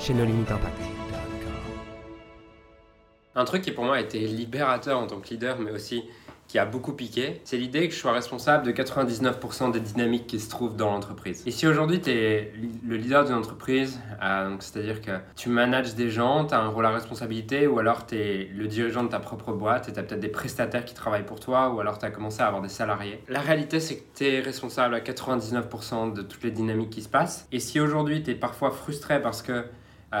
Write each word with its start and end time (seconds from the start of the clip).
chez 0.00 0.14
nos 0.14 0.24
limites 0.24 0.50
impact. 0.50 0.80
Un 3.34 3.44
truc 3.44 3.62
qui 3.62 3.70
pour 3.70 3.84
moi 3.84 3.96
a 3.96 4.00
été 4.00 4.18
libérateur 4.20 4.98
en 4.98 5.06
tant 5.06 5.20
que 5.20 5.28
leader, 5.28 5.58
mais 5.58 5.70
aussi 5.70 6.04
qui 6.50 6.58
a 6.58 6.64
beaucoup 6.64 6.94
piqué, 6.94 7.40
c'est 7.44 7.56
l'idée 7.56 7.86
que 7.86 7.94
je 7.94 8.00
sois 8.00 8.10
responsable 8.10 8.66
de 8.66 8.72
99% 8.72 9.70
des 9.70 9.78
dynamiques 9.78 10.26
qui 10.26 10.40
se 10.40 10.50
trouvent 10.50 10.74
dans 10.74 10.90
l'entreprise. 10.90 11.44
Et 11.46 11.52
si 11.52 11.64
aujourd'hui 11.64 12.00
tu 12.00 12.10
es 12.10 12.52
le 12.84 12.96
leader 12.96 13.24
d'une 13.24 13.36
entreprise, 13.36 14.00
euh, 14.20 14.56
c'est-à-dire 14.58 15.00
que 15.00 15.12
tu 15.36 15.48
manages 15.48 15.94
des 15.94 16.10
gens, 16.10 16.46
tu 16.46 16.54
as 16.54 16.58
un 16.58 16.66
rôle 16.66 16.86
à 16.86 16.90
responsabilité, 16.90 17.68
ou 17.68 17.78
alors 17.78 18.04
tu 18.04 18.16
es 18.16 18.50
le 18.52 18.66
dirigeant 18.66 19.04
de 19.04 19.08
ta 19.08 19.20
propre 19.20 19.52
boîte 19.52 19.88
et 19.88 19.92
tu 19.92 20.00
as 20.00 20.02
peut-être 20.02 20.20
des 20.20 20.28
prestataires 20.28 20.84
qui 20.84 20.94
travaillent 20.94 21.24
pour 21.24 21.38
toi, 21.38 21.70
ou 21.70 21.78
alors 21.78 21.98
tu 21.98 22.06
as 22.06 22.10
commencé 22.10 22.40
à 22.40 22.48
avoir 22.48 22.62
des 22.62 22.68
salariés. 22.68 23.22
La 23.28 23.40
réalité, 23.40 23.78
c'est 23.78 23.98
que 23.98 24.04
tu 24.16 24.26
es 24.26 24.40
responsable 24.40 24.96
à 24.96 25.00
99% 25.00 26.12
de 26.12 26.22
toutes 26.22 26.42
les 26.42 26.50
dynamiques 26.50 26.90
qui 26.90 27.02
se 27.02 27.08
passent. 27.08 27.46
Et 27.52 27.60
si 27.60 27.78
aujourd'hui 27.78 28.24
tu 28.24 28.32
es 28.32 28.34
parfois 28.34 28.72
frustré 28.72 29.22
parce 29.22 29.42
que 29.42 29.66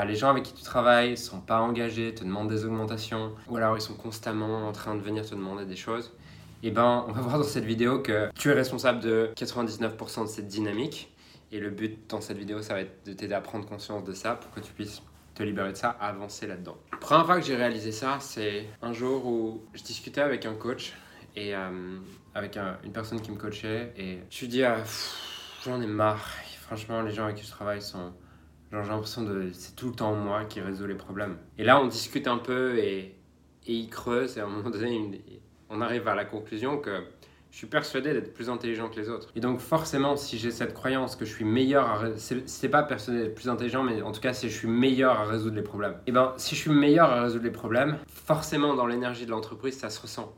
les 0.06 0.14
gens 0.14 0.30
avec 0.30 0.44
qui 0.44 0.54
tu 0.54 0.62
travailles 0.62 1.16
sont 1.16 1.40
pas 1.40 1.60
engagés, 1.60 2.14
te 2.14 2.24
demandent 2.24 2.48
des 2.48 2.64
augmentations, 2.64 3.32
ou 3.48 3.56
alors 3.56 3.76
ils 3.76 3.80
sont 3.80 3.94
constamment 3.94 4.68
en 4.68 4.72
train 4.72 4.94
de 4.94 5.00
venir 5.00 5.24
te 5.28 5.34
demander 5.34 5.64
des 5.64 5.76
choses. 5.76 6.12
Et 6.62 6.68
eh 6.68 6.70
ben, 6.70 7.04
on 7.08 7.12
va 7.12 7.20
voir 7.22 7.38
dans 7.38 7.44
cette 7.44 7.64
vidéo 7.64 8.00
que 8.00 8.30
tu 8.34 8.50
es 8.50 8.52
responsable 8.52 9.00
de 9.00 9.30
99% 9.34 10.22
de 10.22 10.26
cette 10.26 10.46
dynamique. 10.46 11.12
Et 11.52 11.58
le 11.58 11.70
but 11.70 11.98
dans 12.08 12.20
cette 12.20 12.36
vidéo, 12.36 12.62
ça 12.62 12.74
va 12.74 12.80
être 12.82 13.04
de 13.06 13.12
t'aider 13.12 13.34
à 13.34 13.40
prendre 13.40 13.66
conscience 13.66 14.04
de 14.04 14.12
ça 14.12 14.34
pour 14.36 14.52
que 14.52 14.60
tu 14.60 14.72
puisses 14.72 15.02
te 15.34 15.42
libérer 15.42 15.72
de 15.72 15.76
ça, 15.76 15.90
avancer 16.00 16.46
là-dedans. 16.46 16.76
La 16.92 16.98
première 16.98 17.26
fois 17.26 17.40
que 17.40 17.46
j'ai 17.46 17.56
réalisé 17.56 17.92
ça, 17.92 18.18
c'est 18.20 18.66
un 18.82 18.92
jour 18.92 19.26
où 19.26 19.62
je 19.74 19.82
discutais 19.82 20.20
avec 20.20 20.46
un 20.46 20.54
coach 20.54 20.92
et 21.34 21.54
euh, 21.54 21.98
avec 22.34 22.56
une 22.84 22.92
personne 22.92 23.20
qui 23.20 23.30
me 23.30 23.36
coachait 23.36 23.92
et 23.96 24.18
je 24.28 24.40
lui 24.40 24.48
dis 24.48 24.62
ah, 24.62 24.76
j'en 25.64 25.80
ai 25.80 25.86
marre. 25.86 26.28
franchement, 26.60 27.02
les 27.02 27.12
gens 27.12 27.24
avec 27.24 27.36
qui 27.36 27.44
je 27.44 27.50
travaille 27.50 27.82
sont 27.82 28.12
Genre, 28.72 28.84
j'ai 28.84 28.90
l'impression 28.90 29.22
de. 29.22 29.50
C'est 29.52 29.74
tout 29.74 29.88
le 29.88 29.94
temps 29.94 30.14
moi 30.14 30.44
qui 30.44 30.60
résout 30.60 30.86
les 30.86 30.94
problèmes. 30.94 31.36
Et 31.58 31.64
là, 31.64 31.80
on 31.80 31.86
discute 31.86 32.26
un 32.26 32.38
peu 32.38 32.78
et, 32.78 33.16
et 33.66 33.72
il 33.72 33.88
creuse, 33.88 34.36
et 34.36 34.40
à 34.40 34.44
un 34.44 34.48
moment 34.48 34.70
donné, 34.70 35.22
on 35.68 35.80
arrive 35.80 36.06
à 36.08 36.14
la 36.14 36.24
conclusion 36.24 36.78
que 36.78 37.02
je 37.50 37.56
suis 37.56 37.66
persuadé 37.66 38.12
d'être 38.12 38.32
plus 38.32 38.48
intelligent 38.48 38.88
que 38.88 39.00
les 39.00 39.08
autres. 39.08 39.32
Et 39.34 39.40
donc, 39.40 39.58
forcément, 39.58 40.16
si 40.16 40.38
j'ai 40.38 40.52
cette 40.52 40.72
croyance 40.72 41.16
que 41.16 41.24
je 41.24 41.32
suis 41.32 41.44
meilleur 41.44 41.88
à. 41.88 42.04
C'est 42.16 42.68
pas 42.68 42.84
persuadé 42.84 43.22
d'être 43.22 43.34
plus 43.34 43.48
intelligent, 43.48 43.82
mais 43.82 44.02
en 44.02 44.12
tout 44.12 44.20
cas, 44.20 44.32
si 44.32 44.48
je 44.48 44.56
suis 44.56 44.68
meilleur 44.68 45.18
à 45.18 45.24
résoudre 45.24 45.56
les 45.56 45.62
problèmes. 45.62 45.96
Et 46.06 46.12
ben, 46.12 46.32
si 46.36 46.54
je 46.54 46.60
suis 46.60 46.70
meilleur 46.70 47.10
à 47.10 47.22
résoudre 47.22 47.44
les 47.44 47.50
problèmes, 47.50 47.98
forcément, 48.08 48.74
dans 48.74 48.86
l'énergie 48.86 49.26
de 49.26 49.30
l'entreprise, 49.30 49.76
ça 49.76 49.90
se 49.90 50.00
ressent. 50.00 50.32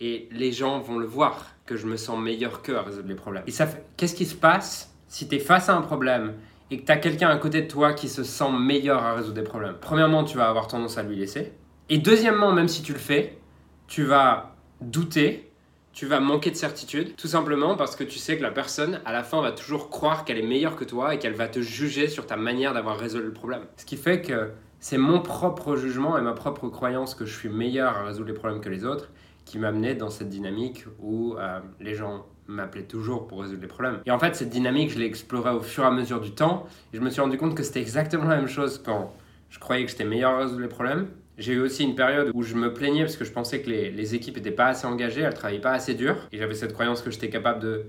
Et 0.00 0.28
les 0.30 0.52
gens 0.52 0.80
vont 0.80 0.98
le 0.98 1.06
voir 1.06 1.54
que 1.66 1.76
je 1.76 1.86
me 1.86 1.96
sens 1.96 2.18
meilleur 2.18 2.62
qu'eux 2.62 2.76
à 2.76 2.82
résoudre 2.82 3.08
les 3.08 3.14
problèmes. 3.14 3.44
Et 3.46 3.50
ça. 3.50 3.66
Qu'est-ce 3.96 4.14
qui 4.14 4.26
se 4.26 4.34
passe 4.34 4.94
si 5.08 5.28
tu 5.28 5.36
es 5.36 5.38
face 5.38 5.68
à 5.68 5.76
un 5.76 5.82
problème 5.82 6.34
et 6.70 6.78
que 6.78 6.86
tu 6.86 6.92
as 6.92 6.96
quelqu'un 6.96 7.28
à 7.28 7.36
côté 7.36 7.62
de 7.62 7.68
toi 7.68 7.92
qui 7.92 8.08
se 8.08 8.24
sent 8.24 8.50
meilleur 8.58 9.02
à 9.02 9.14
résoudre 9.14 9.34
des 9.34 9.42
problèmes, 9.42 9.76
premièrement, 9.80 10.24
tu 10.24 10.36
vas 10.36 10.48
avoir 10.48 10.66
tendance 10.66 10.98
à 10.98 11.02
lui 11.02 11.16
laisser. 11.16 11.52
Et 11.88 11.98
deuxièmement, 11.98 12.52
même 12.52 12.68
si 12.68 12.82
tu 12.82 12.92
le 12.92 12.98
fais, 12.98 13.38
tu 13.86 14.02
vas 14.02 14.56
douter, 14.80 15.50
tu 15.92 16.06
vas 16.06 16.20
manquer 16.20 16.50
de 16.50 16.56
certitude, 16.56 17.14
tout 17.16 17.28
simplement 17.28 17.76
parce 17.76 17.96
que 17.96 18.04
tu 18.04 18.18
sais 18.18 18.36
que 18.36 18.42
la 18.42 18.50
personne, 18.50 19.00
à 19.04 19.12
la 19.12 19.22
fin, 19.22 19.40
va 19.40 19.52
toujours 19.52 19.88
croire 19.88 20.24
qu'elle 20.24 20.38
est 20.38 20.46
meilleure 20.46 20.76
que 20.76 20.84
toi 20.84 21.14
et 21.14 21.18
qu'elle 21.18 21.34
va 21.34 21.48
te 21.48 21.60
juger 21.60 22.08
sur 22.08 22.26
ta 22.26 22.36
manière 22.36 22.74
d'avoir 22.74 22.98
résolu 22.98 23.26
le 23.26 23.32
problème. 23.32 23.62
Ce 23.76 23.84
qui 23.84 23.96
fait 23.96 24.20
que 24.20 24.50
c'est 24.80 24.98
mon 24.98 25.20
propre 25.20 25.76
jugement 25.76 26.18
et 26.18 26.20
ma 26.20 26.32
propre 26.32 26.68
croyance 26.68 27.14
que 27.14 27.24
je 27.24 27.34
suis 27.34 27.48
meilleur 27.48 27.96
à 27.96 28.04
résoudre 28.04 28.28
les 28.28 28.34
problèmes 28.34 28.60
que 28.60 28.68
les 28.68 28.84
autres 28.84 29.10
qui 29.44 29.58
m'a 29.58 29.68
amené 29.68 29.94
dans 29.94 30.10
cette 30.10 30.28
dynamique 30.28 30.84
où 30.98 31.34
euh, 31.38 31.60
les 31.80 31.94
gens 31.94 32.26
m'appelait 32.48 32.84
toujours 32.84 33.26
pour 33.26 33.42
résoudre 33.42 33.62
les 33.62 33.68
problèmes. 33.68 34.00
Et 34.06 34.10
en 34.10 34.18
fait, 34.18 34.34
cette 34.36 34.50
dynamique, 34.50 34.90
je 34.90 34.98
l'ai 34.98 35.06
explorée 35.06 35.50
au 35.50 35.60
fur 35.60 35.84
et 35.84 35.86
à 35.86 35.90
mesure 35.90 36.20
du 36.20 36.32
temps. 36.32 36.66
Et 36.92 36.96
je 36.96 37.02
me 37.02 37.10
suis 37.10 37.20
rendu 37.20 37.36
compte 37.38 37.54
que 37.54 37.62
c'était 37.62 37.80
exactement 37.80 38.24
la 38.24 38.36
même 38.36 38.48
chose 38.48 38.80
quand 38.84 39.12
je 39.50 39.58
croyais 39.58 39.84
que 39.84 39.90
j'étais 39.90 40.04
meilleur 40.04 40.32
à 40.32 40.38
résoudre 40.38 40.60
les 40.60 40.68
problèmes. 40.68 41.08
J'ai 41.38 41.52
eu 41.52 41.60
aussi 41.60 41.84
une 41.84 41.94
période 41.94 42.30
où 42.34 42.42
je 42.42 42.54
me 42.54 42.72
plaignais 42.72 43.02
parce 43.02 43.16
que 43.16 43.24
je 43.24 43.32
pensais 43.32 43.60
que 43.60 43.68
les, 43.68 43.90
les 43.90 44.14
équipes 44.14 44.36
n'étaient 44.36 44.50
pas 44.50 44.66
assez 44.66 44.86
engagées, 44.86 45.20
elles 45.20 45.34
travaillaient 45.34 45.60
pas 45.60 45.72
assez 45.72 45.94
dur. 45.94 46.16
Et 46.32 46.38
j'avais 46.38 46.54
cette 46.54 46.72
croyance 46.72 47.02
que 47.02 47.10
j'étais 47.10 47.28
capable 47.28 47.60
de 47.60 47.86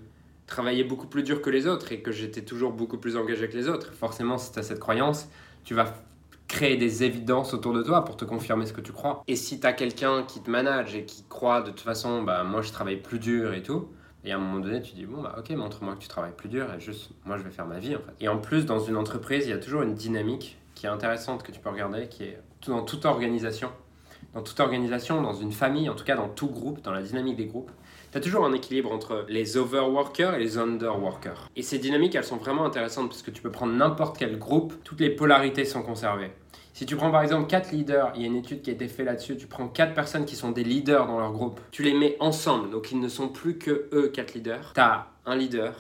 travailler 0.48 0.84
beaucoup 0.84 1.08
plus 1.08 1.24
dur 1.24 1.42
que 1.42 1.50
les 1.50 1.68
autres 1.68 1.92
et 1.92 2.02
que 2.02 2.12
j'étais 2.12 2.42
toujours 2.42 2.72
beaucoup 2.72 2.98
plus 2.98 3.16
engagé 3.16 3.48
que 3.48 3.56
les 3.56 3.70
autres. 3.70 3.94
Forcément, 3.94 4.38
si 4.38 4.52
tu 4.52 4.60
as 4.60 4.64
cette 4.64 4.80
croyance, 4.80 5.30
tu 5.64 5.74
vas 5.74 5.94
créer 6.48 6.78
des 6.78 7.04
évidences 7.04 7.54
autour 7.54 7.74
de 7.74 7.84
toi 7.84 8.06
pour 8.06 8.16
te 8.16 8.26
confirmer 8.26 8.66
ce 8.66 8.74
que 8.74 8.82
tu 8.82 8.94
crois. 8.94 9.24
Et 9.28 9.36
si 9.36 9.60
tu 9.60 9.68
as 9.68 9.74
quelqu'un 9.74 10.24
qui 10.24 10.42
te 10.42 10.50
manage 10.50 10.96
et 10.96 11.04
qui 11.04 11.26
croit 11.28 11.62
de 11.62 11.72
toute 11.72 11.82
façon, 11.82 12.24
bah 12.24 12.44
moi 12.44 12.62
je 12.62 12.72
travaille 12.72 12.96
plus 12.98 13.20
dur 13.20 13.54
et 13.54 13.62
tout, 13.62 13.90
et 14.24 14.32
à 14.32 14.36
un 14.36 14.40
moment 14.40 14.60
donné, 14.60 14.82
tu 14.82 14.94
dis, 14.94 15.06
bon, 15.06 15.22
bah 15.22 15.36
ok, 15.38 15.50
montre-moi 15.52 15.96
que 15.96 16.02
tu 16.02 16.08
travailles 16.08 16.36
plus 16.36 16.50
dur 16.50 16.68
et 16.74 16.80
juste, 16.80 17.12
moi, 17.26 17.38
je 17.38 17.44
vais 17.44 17.52
faire 17.52 17.66
ma 17.66 17.80
vie, 17.80 17.96
en 17.96 18.00
fait. 18.00 18.14
Et 18.20 18.28
en 18.28 18.38
plus, 18.38 18.66
dans 18.66 18.80
une 18.80 18.98
entreprise, 18.98 19.46
il 19.46 19.52
y 19.52 19.54
a 19.54 19.58
toujours 19.58 19.84
une 19.84 19.94
dynamique 19.94 20.58
qui 20.76 20.86
est 20.86 20.90
intéressante 20.90 21.44
que 21.44 21.52
tu 21.52 21.60
peux 21.60 21.70
regarder, 21.70 22.08
qui 22.08 22.24
est 22.24 22.40
dans 22.68 22.84
toute 22.84 23.06
organisation. 23.06 23.70
Dans 24.34 24.42
toute 24.42 24.60
organisation, 24.60 25.22
dans 25.22 25.34
une 25.34 25.52
famille, 25.52 25.90
en 25.90 25.96
tout 25.96 26.04
cas 26.04 26.16
dans 26.16 26.30
tout 26.30 26.50
groupe, 26.50 26.82
dans 26.82 26.92
la 26.92 27.02
dynamique 27.02 27.38
des 27.38 27.46
groupes, 27.46 27.72
tu 28.12 28.18
as 28.18 28.22
toujours 28.22 28.46
un 28.46 28.54
équilibre 28.54 28.92
entre 28.92 29.26
les 29.30 29.58
overworkers 29.58 30.36
et 30.36 30.40
les 30.40 30.58
underworkers. 30.58 31.50
Et 31.56 31.62
ces 31.62 31.80
dynamiques, 31.80 32.16
elles 32.16 32.24
sont 32.24 32.38
vraiment 32.38 32.66
intéressantes 32.66 33.10
parce 33.10 33.22
que 33.22 33.32
tu 33.32 33.42
peux 33.42 33.52
prendre 33.52 33.74
n'importe 33.74 34.18
quel 34.18 34.38
groupe, 34.38 34.74
toutes 34.84 35.00
les 35.00 35.10
polarités 35.10 35.66
sont 35.66 35.82
conservées. 35.82 36.32
Si 36.78 36.86
tu 36.86 36.96
prends 36.96 37.10
par 37.10 37.24
exemple 37.24 37.48
4 37.48 37.72
leaders, 37.72 38.12
il 38.14 38.22
y 38.22 38.26
a 38.26 38.28
une 38.28 38.36
étude 38.36 38.62
qui 38.62 38.70
a 38.70 38.74
été 38.74 38.88
faite 38.88 39.08
là-dessus, 39.08 39.36
tu 39.36 39.48
prends 39.48 39.68
4 39.68 39.96
personnes 39.96 40.26
qui 40.26 40.36
sont 40.36 40.52
des 40.52 40.64
leaders 40.64 41.08
dans 41.08 41.18
leur 41.18 41.32
groupe, 41.32 41.60
tu 41.72 41.82
les 41.82 41.96
mets 41.96 42.16
ensemble, 42.20 42.70
donc 42.70 42.92
ils 42.92 43.00
ne 43.00 43.08
sont 43.08 43.30
plus 43.30 43.58
que 43.58 43.90
eux 43.94 44.10
4 44.10 44.36
leaders. 44.36 44.74
Tu 44.76 44.80
as 44.80 45.08
un 45.26 45.36
leader, 45.36 45.74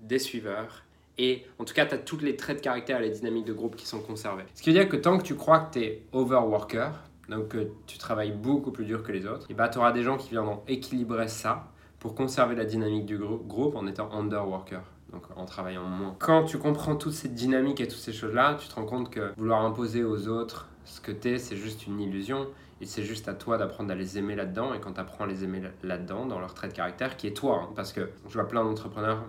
des 0.00 0.18
suiveurs, 0.18 0.82
et 1.16 1.46
en 1.60 1.64
tout 1.64 1.74
cas, 1.74 1.86
tu 1.86 1.94
as 1.94 1.98
tous 1.98 2.18
les 2.18 2.34
traits 2.34 2.56
de 2.56 2.60
caractère 2.60 2.98
et 2.98 3.02
les 3.02 3.10
dynamiques 3.10 3.44
de 3.44 3.52
groupe 3.52 3.76
qui 3.76 3.86
sont 3.86 4.00
conservés. 4.00 4.42
Ce 4.56 4.62
qui 4.62 4.70
veut 4.70 4.80
dire 4.80 4.88
que 4.88 4.96
tant 4.96 5.16
que 5.16 5.22
tu 5.22 5.36
crois 5.36 5.60
que 5.60 5.74
tu 5.74 5.84
es 5.84 6.02
overworker, 6.12 6.90
donc 7.28 7.46
que 7.46 7.68
tu 7.86 7.98
travailles 7.98 8.32
beaucoup 8.32 8.72
plus 8.72 8.84
dur 8.84 9.04
que 9.04 9.12
les 9.12 9.26
autres, 9.26 9.48
et 9.48 9.54
bah, 9.54 9.68
tu 9.68 9.78
auras 9.78 9.92
des 9.92 10.02
gens 10.02 10.16
qui 10.16 10.30
viendront 10.30 10.62
équilibrer 10.66 11.28
ça 11.28 11.68
pour 12.00 12.16
conserver 12.16 12.56
la 12.56 12.64
dynamique 12.64 13.06
du 13.06 13.16
groupe 13.16 13.76
en 13.76 13.86
étant 13.86 14.10
underworker 14.10 14.82
donc 15.12 15.22
en 15.36 15.44
travaillant 15.44 15.84
moins. 15.84 16.16
Quand 16.18 16.44
tu 16.44 16.58
comprends 16.58 16.96
toute 16.96 17.12
cette 17.12 17.34
dynamique 17.34 17.80
et 17.80 17.88
toutes 17.88 18.00
ces 18.00 18.12
choses-là, 18.12 18.56
tu 18.60 18.68
te 18.68 18.74
rends 18.74 18.86
compte 18.86 19.10
que 19.10 19.32
vouloir 19.36 19.64
imposer 19.64 20.04
aux 20.04 20.28
autres 20.28 20.68
ce 20.84 21.00
que 21.00 21.12
tu 21.12 21.30
es, 21.30 21.38
c'est 21.38 21.56
juste 21.56 21.86
une 21.86 22.00
illusion. 22.00 22.48
Et 22.80 22.86
c'est 22.86 23.04
juste 23.04 23.28
à 23.28 23.34
toi 23.34 23.58
d'apprendre 23.58 23.92
à 23.92 23.94
les 23.94 24.18
aimer 24.18 24.34
là-dedans. 24.34 24.74
Et 24.74 24.80
quand 24.80 24.94
tu 24.94 25.00
apprends 25.00 25.24
à 25.24 25.26
les 25.28 25.44
aimer 25.44 25.62
là-dedans, 25.84 26.26
dans 26.26 26.40
leur 26.40 26.52
trait 26.52 26.66
de 26.66 26.72
caractère, 26.72 27.16
qui 27.16 27.28
est 27.28 27.36
toi, 27.36 27.62
hein, 27.62 27.72
parce 27.76 27.92
que 27.92 28.10
je 28.28 28.34
vois 28.34 28.48
plein 28.48 28.64
d'entrepreneurs, 28.64 29.24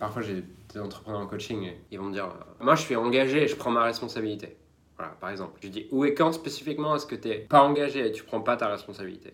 parfois 0.00 0.22
j'ai 0.22 0.42
des 0.74 0.80
entrepreneurs 0.80 1.20
en 1.20 1.26
coaching, 1.26 1.62
et 1.62 1.80
ils 1.92 1.98
vont 1.98 2.06
me 2.06 2.12
dire 2.12 2.26
euh, 2.26 2.64
Moi 2.64 2.74
je 2.74 2.82
suis 2.82 2.96
engagé 2.96 3.44
et 3.44 3.48
je 3.48 3.54
prends 3.54 3.70
ma 3.70 3.84
responsabilité. 3.84 4.56
Voilà, 4.96 5.12
par 5.12 5.30
exemple. 5.30 5.58
Je 5.62 5.68
dis 5.68 5.86
Où 5.92 6.04
et 6.04 6.14
quand 6.14 6.32
spécifiquement 6.32 6.96
est-ce 6.96 7.06
que 7.06 7.14
tu 7.14 7.28
n'es 7.28 7.38
pas 7.38 7.62
engagé 7.62 8.04
et 8.04 8.10
tu 8.10 8.24
prends 8.24 8.40
pas 8.40 8.56
ta 8.56 8.66
responsabilité? 8.66 9.32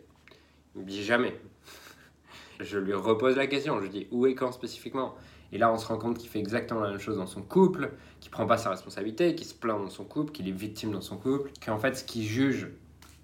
Il 0.75 0.83
me 0.83 0.87
dit 0.87 1.03
Jamais. 1.03 1.35
je 2.61 2.79
lui 2.79 2.93
repose 2.93 3.37
la 3.37 3.47
question. 3.47 3.81
Je 3.81 3.87
dis 3.87 4.09
Où 4.11 4.27
et 4.27 4.35
quand 4.35 4.53
spécifiquement? 4.53 5.15
Et 5.53 5.59
là, 5.59 5.73
on 5.73 5.77
se 5.77 5.87
rend 5.87 5.99
compte 5.99 6.19
qu'il 6.19 6.29
fait 6.29 6.39
exactement 6.39 6.81
la 6.81 6.91
même 6.91 6.99
chose 6.99 7.17
dans 7.17 7.27
son 7.27 7.43
couple, 7.43 7.93
qu'il 8.21 8.31
prend 8.31 8.47
pas 8.47 8.57
sa 8.57 8.71
responsabilité, 8.71 9.35
qu'il 9.35 9.47
se 9.47 9.55
plaint 9.55 9.81
dans 9.81 9.91
son 9.91 10.05
couple, 10.05 10.33
qu'il 10.33 10.49
est 10.49 10.53
victime 10.53 10.93
dans 10.93 11.01
son 11.01 11.17
couple, 11.17 11.51
qu'en 11.65 11.79
fait, 11.79 11.95
ce 11.95 12.05
qu'il 12.05 12.25
juge, 12.25 12.69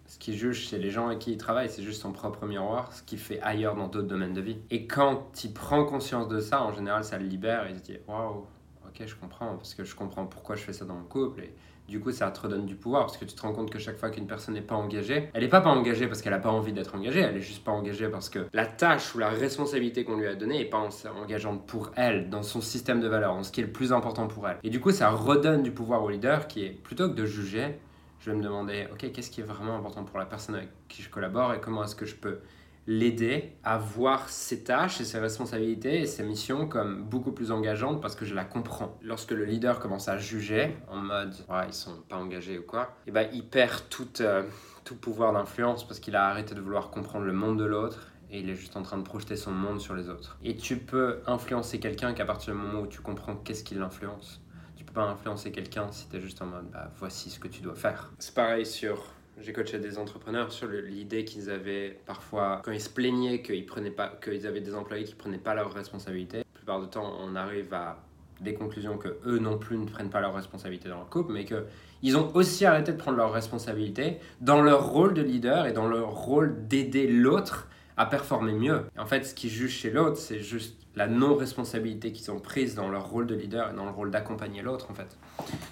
ce 0.06 0.18
qu'il 0.18 0.34
juge 0.34 0.68
chez 0.68 0.78
les 0.78 0.90
gens 0.90 1.06
avec 1.06 1.20
qui 1.20 1.32
il 1.32 1.38
travaille, 1.38 1.68
c'est 1.68 1.82
juste 1.82 2.02
son 2.02 2.12
propre 2.12 2.46
miroir, 2.46 2.92
ce 2.92 3.02
qu'il 3.02 3.18
fait 3.18 3.40
ailleurs 3.40 3.76
dans 3.76 3.88
d'autres 3.88 4.08
domaines 4.08 4.34
de 4.34 4.40
vie. 4.40 4.58
Et 4.70 4.86
quand 4.86 5.44
il 5.44 5.52
prend 5.52 5.84
conscience 5.84 6.28
de 6.28 6.40
ça, 6.40 6.62
en 6.62 6.72
général, 6.72 7.04
ça 7.04 7.18
le 7.18 7.26
libère 7.26 7.66
et 7.66 7.70
il 7.70 7.78
se 7.78 7.82
dit 7.82 7.96
Waouh, 8.08 8.46
ok, 8.86 9.06
je 9.06 9.14
comprends, 9.14 9.56
parce 9.56 9.74
que 9.74 9.84
je 9.84 9.94
comprends 9.94 10.26
pourquoi 10.26 10.56
je 10.56 10.62
fais 10.62 10.72
ça 10.72 10.84
dans 10.84 10.94
mon 10.94 11.04
couple. 11.04 11.42
Et 11.42 11.54
du 11.90 11.98
coup, 11.98 12.12
ça 12.12 12.30
te 12.30 12.40
redonne 12.40 12.66
du 12.66 12.76
pouvoir 12.76 13.04
parce 13.04 13.16
que 13.16 13.24
tu 13.24 13.34
te 13.34 13.42
rends 13.42 13.52
compte 13.52 13.68
que 13.68 13.80
chaque 13.80 13.96
fois 13.96 14.10
qu'une 14.10 14.28
personne 14.28 14.54
n'est 14.54 14.60
pas 14.60 14.76
engagée, 14.76 15.28
elle 15.34 15.42
n'est 15.42 15.48
pas 15.48 15.60
pas 15.60 15.70
engagée 15.70 16.06
parce 16.06 16.22
qu'elle 16.22 16.32
n'a 16.32 16.38
pas 16.38 16.50
envie 16.50 16.72
d'être 16.72 16.94
engagée, 16.94 17.20
elle 17.20 17.36
est 17.36 17.40
juste 17.40 17.64
pas 17.64 17.72
engagée 17.72 18.08
parce 18.08 18.30
que 18.30 18.46
la 18.52 18.64
tâche 18.64 19.12
ou 19.14 19.18
la 19.18 19.28
responsabilité 19.28 20.04
qu'on 20.04 20.16
lui 20.16 20.28
a 20.28 20.36
donnée 20.36 20.58
n'est 20.58 20.70
pas 20.70 20.88
engageante 21.20 21.66
pour 21.66 21.90
elle, 21.96 22.30
dans 22.30 22.44
son 22.44 22.60
système 22.60 23.00
de 23.00 23.08
valeurs, 23.08 23.34
dans 23.34 23.42
ce 23.42 23.50
qui 23.50 23.60
est 23.60 23.64
le 23.64 23.72
plus 23.72 23.92
important 23.92 24.28
pour 24.28 24.48
elle. 24.48 24.58
Et 24.62 24.70
du 24.70 24.78
coup, 24.78 24.92
ça 24.92 25.10
redonne 25.10 25.64
du 25.64 25.72
pouvoir 25.72 26.04
au 26.04 26.10
leader 26.10 26.46
qui 26.46 26.64
est, 26.64 26.70
plutôt 26.70 27.10
que 27.10 27.14
de 27.14 27.26
juger, 27.26 27.74
je 28.20 28.30
vais 28.30 28.36
me 28.36 28.42
demander, 28.42 28.86
ok, 28.92 29.10
qu'est-ce 29.12 29.30
qui 29.30 29.40
est 29.40 29.44
vraiment 29.44 29.76
important 29.76 30.04
pour 30.04 30.18
la 30.18 30.26
personne 30.26 30.54
avec 30.54 30.68
qui 30.88 31.02
je 31.02 31.10
collabore 31.10 31.54
et 31.54 31.60
comment 31.60 31.82
est-ce 31.82 31.96
que 31.96 32.06
je 32.06 32.14
peux 32.14 32.38
l'aider 32.90 33.52
à 33.62 33.78
voir 33.78 34.28
ses 34.28 34.64
tâches 34.64 35.00
et 35.00 35.04
ses 35.04 35.20
responsabilités 35.20 36.00
et 36.00 36.06
ses 36.06 36.24
missions 36.24 36.66
comme 36.66 37.04
beaucoup 37.04 37.30
plus 37.30 37.52
engageantes 37.52 38.02
parce 38.02 38.16
que 38.16 38.24
je 38.24 38.34
la 38.34 38.44
comprends. 38.44 38.98
Lorsque 39.00 39.30
le 39.30 39.44
leader 39.44 39.78
commence 39.78 40.08
à 40.08 40.18
juger 40.18 40.76
en 40.88 40.96
mode 40.96 41.32
ouais, 41.48 41.68
ils 41.68 41.72
sont 41.72 42.02
pas 42.08 42.16
engagés 42.16 42.58
ou 42.58 42.62
quoi, 42.62 42.82
et 43.06 43.10
eh 43.10 43.10
ben 43.12 43.28
il 43.32 43.46
perd 43.46 43.88
tout, 43.90 44.20
euh, 44.20 44.42
tout 44.84 44.96
pouvoir 44.96 45.32
d'influence 45.32 45.86
parce 45.86 46.00
qu'il 46.00 46.16
a 46.16 46.26
arrêté 46.26 46.56
de 46.56 46.60
vouloir 46.60 46.90
comprendre 46.90 47.26
le 47.26 47.32
monde 47.32 47.60
de 47.60 47.64
l'autre 47.64 48.08
et 48.28 48.40
il 48.40 48.50
est 48.50 48.56
juste 48.56 48.76
en 48.76 48.82
train 48.82 48.98
de 48.98 49.04
projeter 49.04 49.36
son 49.36 49.52
monde 49.52 49.80
sur 49.80 49.94
les 49.94 50.08
autres. 50.08 50.36
Et 50.42 50.56
tu 50.56 50.76
peux 50.76 51.20
influencer 51.28 51.78
quelqu'un 51.78 52.12
qu'à 52.12 52.24
partir 52.24 52.54
du 52.54 52.60
moment 52.60 52.80
où 52.80 52.88
tu 52.88 53.00
comprends 53.00 53.36
qu'est-ce 53.36 53.62
qui 53.62 53.76
l'influence. 53.76 54.42
Tu 54.74 54.84
peux 54.84 54.92
pas 54.92 55.04
influencer 55.04 55.52
quelqu'un 55.52 55.92
si 55.92 56.08
tu 56.08 56.16
es 56.16 56.20
juste 56.20 56.42
en 56.42 56.46
mode 56.46 56.68
bah, 56.72 56.90
voici 56.96 57.30
ce 57.30 57.38
que 57.38 57.46
tu 57.46 57.62
dois 57.62 57.76
faire. 57.76 58.10
C'est 58.18 58.34
pareil 58.34 58.66
sur 58.66 59.04
j'ai 59.40 59.52
coaché 59.52 59.78
des 59.78 59.98
entrepreneurs 59.98 60.52
sur 60.52 60.68
l'idée 60.68 61.24
qu'ils 61.24 61.50
avaient 61.50 61.98
parfois, 62.06 62.60
quand 62.64 62.72
ils 62.72 62.80
se 62.80 62.90
plaignaient 62.90 63.42
qu'ils 63.42 63.66
prenaient 63.66 63.90
pas, 63.90 64.18
qu'ils 64.22 64.46
avaient 64.46 64.60
des 64.60 64.74
employés 64.74 65.04
qui 65.04 65.14
prenaient 65.14 65.38
pas 65.38 65.54
leurs 65.54 65.72
responsabilités. 65.72 66.38
La 66.38 66.44
plupart 66.54 66.80
du 66.80 66.88
temps, 66.88 67.16
on 67.20 67.34
arrive 67.36 67.72
à 67.72 68.02
des 68.40 68.54
conclusions 68.54 68.96
que 68.96 69.18
eux 69.26 69.38
non 69.38 69.58
plus 69.58 69.76
ne 69.76 69.86
prennent 69.86 70.10
pas 70.10 70.20
leurs 70.20 70.34
responsabilités 70.34 70.88
dans 70.88 70.96
leur 70.96 71.10
couple, 71.10 71.32
mais 71.32 71.44
que 71.44 71.64
ils 72.02 72.16
ont 72.16 72.34
aussi 72.34 72.64
arrêté 72.64 72.92
de 72.92 72.96
prendre 72.96 73.18
leurs 73.18 73.32
responsabilités 73.32 74.18
dans 74.40 74.62
leur 74.62 74.88
rôle 74.88 75.12
de 75.12 75.22
leader 75.22 75.66
et 75.66 75.72
dans 75.72 75.86
leur 75.86 76.10
rôle 76.10 76.66
d'aider 76.66 77.06
l'autre 77.06 77.68
à 77.98 78.06
performer 78.06 78.54
mieux. 78.54 78.86
en 78.96 79.04
fait, 79.04 79.24
ce 79.24 79.34
qu'ils 79.34 79.50
jugent 79.50 79.76
chez 79.76 79.90
l'autre, 79.90 80.16
c'est 80.16 80.40
juste 80.40 80.80
la 80.96 81.06
non-responsabilité 81.06 82.12
qu'ils 82.12 82.30
ont 82.30 82.40
prise 82.40 82.74
dans 82.74 82.88
leur 82.88 83.10
rôle 83.10 83.26
de 83.26 83.34
leader 83.34 83.70
et 83.70 83.74
dans 83.74 83.84
le 83.84 83.90
rôle 83.90 84.10
d'accompagner 84.10 84.62
l'autre, 84.62 84.90
en 84.90 84.94
fait. 84.94 85.18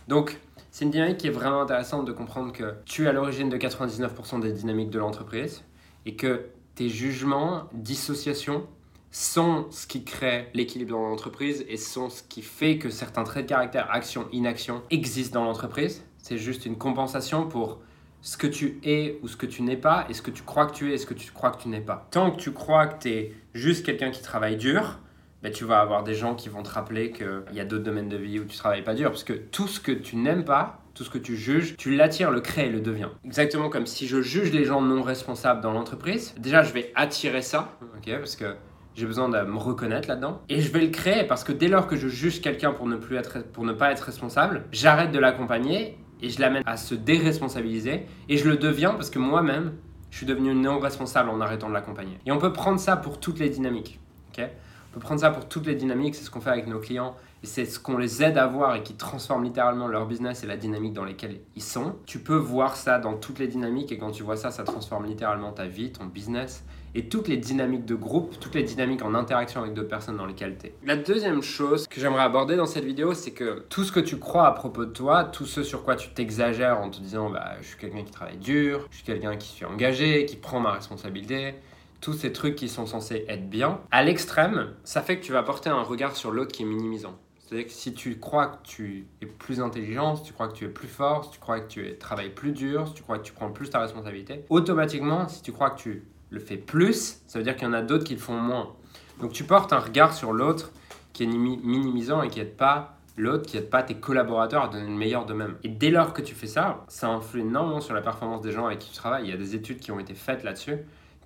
Donc, 0.06 0.38
c'est 0.70 0.84
une 0.84 0.90
dynamique 0.90 1.18
qui 1.18 1.26
est 1.26 1.30
vraiment 1.30 1.62
intéressante 1.62 2.04
de 2.04 2.12
comprendre 2.12 2.52
que 2.52 2.74
tu 2.84 3.04
es 3.04 3.08
à 3.08 3.12
l'origine 3.12 3.48
de 3.48 3.56
99% 3.56 4.40
des 4.40 4.52
dynamiques 4.52 4.90
de 4.90 4.98
l'entreprise 4.98 5.64
et 6.06 6.14
que 6.14 6.46
tes 6.74 6.88
jugements, 6.88 7.68
dissociations 7.72 8.66
sont 9.10 9.66
ce 9.70 9.86
qui 9.86 10.04
crée 10.04 10.48
l'équilibre 10.54 10.92
dans 10.92 11.08
l'entreprise 11.08 11.64
et 11.68 11.76
sont 11.76 12.10
ce 12.10 12.22
qui 12.22 12.42
fait 12.42 12.78
que 12.78 12.90
certains 12.90 13.24
traits 13.24 13.46
de 13.46 13.48
caractère, 13.48 13.90
action, 13.90 14.28
inaction, 14.32 14.82
existent 14.90 15.40
dans 15.40 15.46
l'entreprise. 15.46 16.04
C'est 16.18 16.38
juste 16.38 16.66
une 16.66 16.76
compensation 16.76 17.48
pour 17.48 17.80
ce 18.20 18.36
que 18.36 18.46
tu 18.46 18.80
es 18.84 19.18
ou 19.22 19.28
ce 19.28 19.36
que 19.36 19.46
tu 19.46 19.62
n'es 19.62 19.76
pas 19.76 20.06
et 20.08 20.14
ce 20.14 20.22
que 20.22 20.30
tu 20.30 20.42
crois 20.42 20.66
que 20.66 20.74
tu 20.74 20.90
es 20.90 20.94
et 20.94 20.98
ce 20.98 21.06
que 21.06 21.14
tu 21.14 21.32
crois 21.32 21.50
que 21.50 21.62
tu 21.62 21.68
n'es 21.68 21.80
pas. 21.80 22.06
Tant 22.10 22.30
que 22.30 22.36
tu 22.36 22.52
crois 22.52 22.86
que 22.86 23.02
tu 23.02 23.08
es 23.08 23.32
juste 23.54 23.84
quelqu'un 23.84 24.10
qui 24.10 24.22
travaille 24.22 24.56
dur, 24.56 24.98
ben, 25.42 25.52
tu 25.52 25.64
vas 25.64 25.80
avoir 25.80 26.02
des 26.02 26.14
gens 26.14 26.34
qui 26.34 26.48
vont 26.48 26.62
te 26.62 26.70
rappeler 26.70 27.12
qu'il 27.12 27.54
y 27.54 27.60
a 27.60 27.64
d'autres 27.64 27.84
domaines 27.84 28.08
de 28.08 28.16
vie 28.16 28.40
où 28.40 28.44
tu 28.44 28.56
travailles 28.56 28.82
pas 28.82 28.94
dur. 28.94 29.10
Parce 29.10 29.24
que 29.24 29.32
tout 29.32 29.68
ce 29.68 29.80
que 29.80 29.92
tu 29.92 30.16
n'aimes 30.16 30.44
pas, 30.44 30.82
tout 30.94 31.04
ce 31.04 31.10
que 31.10 31.18
tu 31.18 31.36
juges, 31.36 31.76
tu 31.76 31.94
l'attires, 31.94 32.30
le 32.32 32.40
crées 32.40 32.66
et 32.66 32.70
le 32.70 32.80
deviens. 32.80 33.12
Exactement 33.24 33.68
comme 33.68 33.86
si 33.86 34.08
je 34.08 34.20
juge 34.20 34.52
les 34.52 34.64
gens 34.64 34.80
non 34.80 35.02
responsables 35.02 35.60
dans 35.60 35.72
l'entreprise, 35.72 36.34
déjà 36.38 36.62
je 36.64 36.72
vais 36.72 36.90
attirer 36.96 37.42
ça, 37.42 37.78
parce 38.04 38.34
que 38.34 38.56
j'ai 38.96 39.06
besoin 39.06 39.28
de 39.28 39.40
me 39.42 39.56
reconnaître 39.56 40.08
là-dedans. 40.08 40.42
Et 40.48 40.60
je 40.60 40.72
vais 40.72 40.80
le 40.80 40.90
créer 40.90 41.22
parce 41.22 41.44
que 41.44 41.52
dès 41.52 41.68
lors 41.68 41.86
que 41.86 41.94
je 41.94 42.08
juge 42.08 42.40
quelqu'un 42.40 42.72
pour 42.72 42.86
ne 42.86 42.96
plus 42.96 43.16
être, 43.16 43.44
pour 43.44 43.64
ne 43.64 43.72
pas 43.72 43.92
être 43.92 44.00
responsable, 44.00 44.64
j'arrête 44.72 45.12
de 45.12 45.20
l'accompagner 45.20 45.96
et 46.20 46.30
je 46.30 46.40
l'amène 46.40 46.64
à 46.66 46.76
se 46.76 46.96
déresponsabiliser 46.96 48.06
et 48.28 48.36
je 48.36 48.48
le 48.48 48.56
deviens 48.56 48.94
parce 48.94 49.10
que 49.10 49.20
moi-même, 49.20 49.74
je 50.10 50.16
suis 50.16 50.26
devenu 50.26 50.52
non 50.52 50.80
responsable 50.80 51.30
en 51.30 51.40
arrêtant 51.40 51.68
de 51.68 51.74
l'accompagner. 51.74 52.18
Et 52.26 52.32
on 52.32 52.38
peut 52.38 52.52
prendre 52.52 52.80
ça 52.80 52.96
pour 52.96 53.20
toutes 53.20 53.38
les 53.38 53.50
dynamiques, 53.50 54.00
ok? 54.30 54.48
Prendre 54.98 55.20
ça 55.20 55.30
pour 55.30 55.48
toutes 55.48 55.66
les 55.66 55.74
dynamiques, 55.74 56.14
c'est 56.14 56.24
ce 56.24 56.30
qu'on 56.30 56.40
fait 56.40 56.50
avec 56.50 56.66
nos 56.66 56.78
clients 56.78 57.14
et 57.42 57.46
c'est 57.46 57.64
ce 57.64 57.78
qu'on 57.78 57.96
les 57.96 58.22
aide 58.22 58.36
à 58.36 58.46
voir 58.46 58.74
et 58.74 58.82
qui 58.82 58.94
transforme 58.94 59.44
littéralement 59.44 59.86
leur 59.86 60.06
business 60.06 60.42
et 60.42 60.46
la 60.46 60.56
dynamique 60.56 60.92
dans 60.92 61.04
laquelle 61.04 61.40
ils 61.56 61.62
sont. 61.62 61.94
Tu 62.06 62.18
peux 62.18 62.36
voir 62.36 62.76
ça 62.76 62.98
dans 62.98 63.14
toutes 63.14 63.38
les 63.38 63.46
dynamiques 63.46 63.92
et 63.92 63.98
quand 63.98 64.10
tu 64.10 64.22
vois 64.22 64.36
ça, 64.36 64.50
ça 64.50 64.64
transforme 64.64 65.06
littéralement 65.06 65.52
ta 65.52 65.66
vie, 65.66 65.92
ton 65.92 66.06
business 66.06 66.64
et 66.94 67.08
toutes 67.08 67.28
les 67.28 67.36
dynamiques 67.36 67.84
de 67.84 67.94
groupe, 67.94 68.40
toutes 68.40 68.54
les 68.54 68.62
dynamiques 68.62 69.02
en 69.04 69.14
interaction 69.14 69.60
avec 69.60 69.74
d'autres 69.74 69.88
personnes 69.88 70.16
dans 70.16 70.26
lesquelles 70.26 70.56
tu 70.58 70.66
es. 70.66 70.74
La 70.84 70.96
deuxième 70.96 71.42
chose 71.42 71.86
que 71.86 72.00
j'aimerais 72.00 72.22
aborder 72.22 72.56
dans 72.56 72.66
cette 72.66 72.84
vidéo, 72.84 73.14
c'est 73.14 73.30
que 73.30 73.64
tout 73.68 73.84
ce 73.84 73.92
que 73.92 74.00
tu 74.00 74.16
crois 74.16 74.46
à 74.46 74.52
propos 74.52 74.84
de 74.84 74.90
toi, 74.90 75.24
tout 75.24 75.46
ce 75.46 75.62
sur 75.62 75.84
quoi 75.84 75.96
tu 75.96 76.08
t'exagères 76.10 76.80
en 76.80 76.90
te 76.90 76.98
disant 77.00 77.30
bah, 77.30 77.52
je 77.60 77.68
suis 77.68 77.76
quelqu'un 77.76 78.02
qui 78.02 78.10
travaille 78.10 78.38
dur, 78.38 78.86
je 78.90 78.96
suis 78.96 79.04
quelqu'un 79.04 79.36
qui 79.36 79.48
suis 79.48 79.64
engagé, 79.64 80.26
qui 80.26 80.36
prend 80.36 80.60
ma 80.60 80.72
responsabilité, 80.72 81.54
tous 82.00 82.12
ces 82.12 82.32
trucs 82.32 82.56
qui 82.56 82.68
sont 82.68 82.86
censés 82.86 83.24
être 83.28 83.48
bien, 83.48 83.80
à 83.90 84.02
l'extrême, 84.02 84.74
ça 84.84 85.02
fait 85.02 85.18
que 85.18 85.24
tu 85.24 85.32
vas 85.32 85.42
porter 85.42 85.70
un 85.70 85.82
regard 85.82 86.16
sur 86.16 86.30
l'autre 86.30 86.52
qui 86.52 86.62
est 86.62 86.66
minimisant. 86.66 87.18
C'est-à-dire 87.38 87.66
que 87.66 87.72
si 87.72 87.94
tu 87.94 88.18
crois 88.18 88.46
que 88.48 88.58
tu 88.62 89.06
es 89.22 89.26
plus 89.26 89.60
intelligent, 89.60 90.16
si 90.16 90.22
tu 90.22 90.32
crois 90.34 90.48
que 90.48 90.52
tu 90.52 90.66
es 90.66 90.68
plus 90.68 90.88
fort, 90.88 91.24
si 91.24 91.30
tu 91.30 91.38
crois 91.38 91.60
que 91.60 91.68
tu 91.68 91.96
travailles 91.96 92.28
plus 92.28 92.52
dur, 92.52 92.86
si 92.86 92.94
tu 92.94 93.02
crois 93.02 93.18
que 93.18 93.24
tu 93.24 93.32
prends 93.32 93.50
plus 93.50 93.70
ta 93.70 93.80
responsabilité, 93.80 94.44
automatiquement, 94.50 95.28
si 95.28 95.40
tu 95.40 95.52
crois 95.52 95.70
que 95.70 95.80
tu 95.80 96.04
le 96.30 96.40
fais 96.40 96.58
plus, 96.58 97.22
ça 97.26 97.38
veut 97.38 97.44
dire 97.44 97.56
qu'il 97.56 97.66
y 97.66 97.70
en 97.70 97.72
a 97.72 97.80
d'autres 97.80 98.04
qui 98.04 98.12
le 98.12 98.20
font 98.20 98.38
moins. 98.38 98.74
Donc 99.20 99.32
tu 99.32 99.44
portes 99.44 99.72
un 99.72 99.78
regard 99.78 100.12
sur 100.12 100.32
l'autre 100.32 100.72
qui 101.14 101.24
est 101.24 101.26
minimisant 101.26 102.22
et 102.22 102.28
qui 102.28 102.38
n'aide 102.38 102.56
pas 102.56 102.98
l'autre, 103.16 103.46
qui 103.46 103.56
n'aide 103.56 103.70
pas 103.70 103.82
tes 103.82 103.94
collaborateurs 103.94 104.64
à 104.64 104.68
donner 104.68 104.84
le 104.84 104.94
meilleur 104.94 105.24
d'eux-mêmes. 105.24 105.56
Et 105.64 105.68
dès 105.68 105.90
lors 105.90 106.12
que 106.12 106.20
tu 106.20 106.34
fais 106.34 106.46
ça, 106.46 106.84
ça 106.88 107.08
influe 107.08 107.40
énormément 107.40 107.80
sur 107.80 107.94
la 107.94 108.02
performance 108.02 108.42
des 108.42 108.52
gens 108.52 108.66
avec 108.66 108.80
qui 108.80 108.90
tu 108.90 108.96
travailles. 108.96 109.24
Il 109.24 109.30
y 109.30 109.34
a 109.34 109.38
des 109.38 109.56
études 109.56 109.80
qui 109.80 109.90
ont 109.90 109.98
été 109.98 110.14
faites 110.14 110.44
là-dessus 110.44 110.78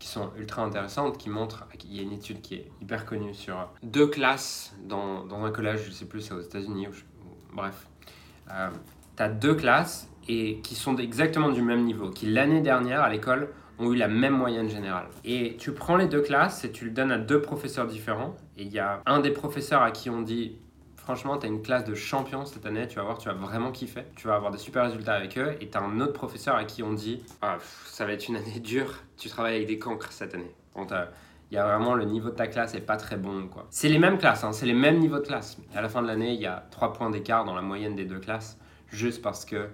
qui 0.02 0.08
sont 0.08 0.31
ultra 0.37 0.64
intéressantes, 0.64 1.16
qui 1.16 1.31
montrent, 1.31 1.64
il 1.84 1.94
y 1.94 2.00
a 2.00 2.02
une 2.02 2.10
étude 2.10 2.40
qui 2.40 2.56
est 2.56 2.72
hyper 2.81 3.06
connue 3.06 3.34
sur 3.34 3.69
deux 3.84 4.08
classes 4.08 4.75
dans, 4.82 5.25
dans 5.25 5.44
un 5.44 5.52
collège, 5.52 5.84
je 5.87 5.93
sais 5.93 6.06
plus, 6.06 6.22
c'est 6.22 6.34
aux 6.34 6.40
États-Unis, 6.40 6.88
bref. 7.52 7.87
Euh, 8.50 8.69
tu 9.16 9.22
as 9.22 9.28
deux 9.28 9.54
classes 9.54 10.08
et 10.26 10.58
qui 10.58 10.75
sont 10.75 10.96
exactement 10.96 11.50
du 11.50 11.62
même 11.62 11.84
niveau, 11.84 12.10
qui 12.10 12.26
l'année 12.26 12.62
dernière 12.62 13.00
à 13.00 13.10
l'école 13.10 13.50
ont 13.78 13.93
eu 13.93 13.96
la 13.96 14.08
même 14.08 14.37
moyenne 14.37 14.69
générale. 14.69 15.06
Et 15.25 15.56
tu 15.56 15.70
prends 15.70 15.96
les 15.96 16.08
deux 16.08 16.20
classes 16.20 16.64
et 16.64 16.72
tu 16.72 16.87
le 16.87 16.90
donnes 16.90 17.12
à 17.12 17.19
deux 17.19 17.40
professeurs 17.40 17.87
différents. 17.87 18.34
Et 18.58 18.64
il 18.64 18.72
y 18.72 18.81
a 18.81 19.02
un 19.06 19.20
des 19.20 19.31
professeurs 19.31 19.82
à 19.82 19.93
qui 19.93 20.10
on 20.10 20.22
dit 20.22 20.56
Franchement, 21.02 21.37
tu 21.37 21.46
as 21.46 21.49
une 21.49 21.62
classe 21.62 21.84
de 21.84 21.96
champions 21.96 22.46
cette 22.46 22.64
année, 22.64 22.87
tu 22.87 22.94
vas 22.94 23.02
voir, 23.02 23.19
tu 23.19 23.28
vas 23.28 23.34
vraiment 23.34 23.72
kiffer. 23.72 24.04
Tu 24.14 24.28
vas 24.28 24.37
avoir 24.37 24.52
des 24.52 24.58
super 24.58 24.84
résultats 24.84 25.14
avec 25.14 25.37
eux. 25.37 25.56
Et 25.60 25.69
tu 25.69 25.76
as 25.76 25.81
un 25.81 26.00
autre 26.00 26.12
professeur 26.12 26.54
à 26.54 26.64
qui 26.64 26.84
on 26.84 26.93
dit 26.93 27.25
ah, 27.43 27.58
Ça 27.87 28.06
va 28.06 28.12
être 28.12 28.28
une 28.28 28.37
année 28.37 28.60
dure, 28.60 28.94
tu 29.16 29.28
travailles 29.28 29.56
avec 29.56 29.66
des 29.66 29.81
cancres 29.81 30.12
cette 30.12 30.32
année. 30.34 30.54
il 30.76 31.54
y 31.54 31.56
a 31.56 31.64
vraiment 31.64 31.94
le 31.94 32.04
niveau 32.04 32.31
de 32.31 32.37
ta 32.37 32.46
classe 32.46 32.75
est 32.75 32.81
pas 32.81 32.96
très 32.96 33.16
bon. 33.16 33.50
C'est 33.70 33.88
les 33.88 33.99
mêmes 33.99 34.16
classes, 34.16 34.44
hein, 34.44 34.52
c'est 34.52 34.66
les 34.66 34.75
mêmes 34.75 35.00
niveaux 35.00 35.19
de 35.19 35.26
classe. 35.26 35.58
À 35.75 35.82
la 35.82 35.88
fin 35.88 36.02
de 36.02 36.06
l'année, 36.06 36.34
il 36.34 36.40
y 36.40 36.46
a 36.46 36.66
3 36.70 36.93
points 36.93 37.10
d'écart 37.10 37.44
dans 37.44 37.56
la 37.56 37.62
moyenne 37.62 37.96
des 37.96 38.04
deux 38.04 38.20
classes, 38.20 38.56
juste 38.88 39.22
parce 39.22 39.44
que 39.44 39.70